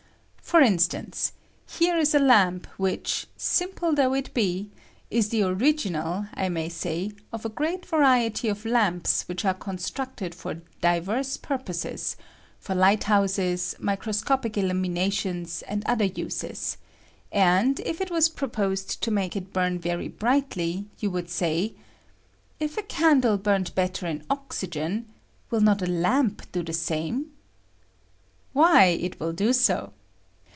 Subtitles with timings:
[0.51, 1.31] For in stance,
[1.65, 4.69] here is a lamp which, simple though it be,
[5.09, 9.53] is the original, I may say, of a great vari ety of lamps which are
[9.53, 12.09] constructed for divers L^ w COMBUSTION OF A LAMP IN OXYGEN.
[12.11, 12.15] 115 purposes—
[12.67, 16.75] for light houses, microscopic illu minationa, and other uses;
[17.31, 21.73] and, if it was pro posed to make it bum very brightly, you would say,"
[22.59, 25.05] If a candle burnt better in oxy gen,
[25.49, 27.31] will not a lamp do the same?"
[28.51, 29.93] "Why, it will do so.